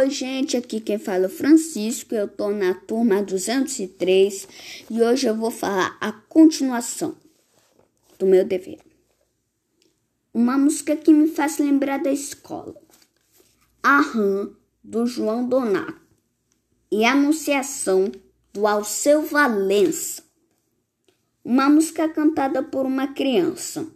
[0.00, 4.48] Oi, gente, aqui quem fala é o Francisco, eu tô na turma 203
[4.90, 7.14] e hoje eu vou falar a continuação
[8.18, 8.78] do meu dever.
[10.32, 12.80] Uma música que me faz lembrar da escola.
[13.84, 16.00] Aham, do João Donato
[16.90, 18.10] e Anunciação
[18.54, 20.22] do Alceu Valença.
[21.44, 23.86] Uma música cantada por uma criança,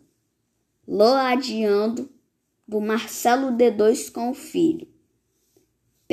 [0.87, 2.11] Loadiando,
[2.69, 4.94] do Marcelo D2 com o filho.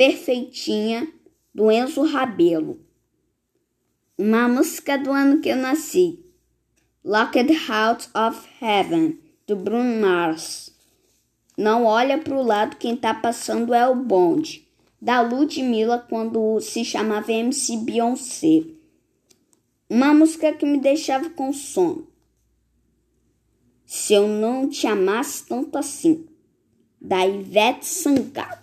[0.04, 1.06] Perfeitinha,
[1.54, 2.80] do Enzo Rabelo.
[4.18, 6.18] Uma música do ano que eu nasci.
[7.04, 10.76] Locked Out of Heaven, do Bruno Mars.
[11.56, 14.68] Não olha para o lado, quem tá passando é o bonde.
[15.00, 18.64] Da Ludmilla, quando se chamava MC Beyoncé.
[19.88, 22.08] Uma música que me deixava com sono.
[23.86, 26.26] Se eu não te amasse tanto assim,
[27.00, 28.61] da Ivete Sangalo.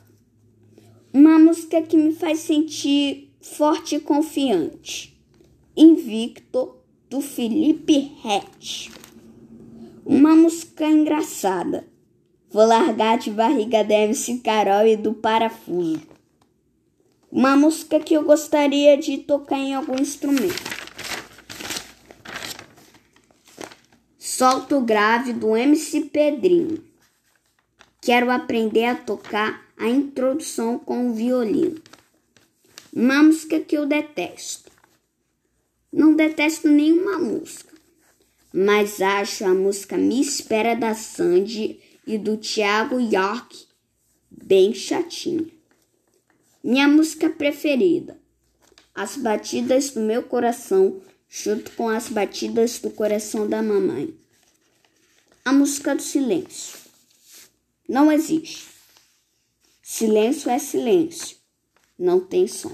[1.12, 5.20] Uma música que me faz sentir forte e confiante.
[5.76, 6.76] Invicto,
[7.10, 8.92] do Felipe Rett.
[10.06, 11.88] Uma música engraçada.
[12.52, 16.08] Vou largar de barriga da MC Carol e do Parafuso.
[17.32, 20.80] Uma música que eu gostaria de tocar em algum instrumento.
[24.20, 26.84] Solto grave do MC Pedrinho.
[28.00, 31.82] Quero aprender a tocar a introdução com o violino.
[32.94, 34.70] Uma música que eu detesto.
[35.92, 37.74] Não detesto nenhuma música,
[38.54, 43.66] mas acho a música Me Espera da Sandy e do Thiago York
[44.30, 45.48] bem chatinha.
[46.62, 48.20] Minha música preferida.
[48.94, 54.14] As batidas do meu coração junto com as batidas do coração da mamãe.
[55.46, 56.78] A música do silêncio.
[57.88, 58.69] Não existe.
[60.00, 61.36] Silêncio é silêncio,
[61.98, 62.72] não tem som.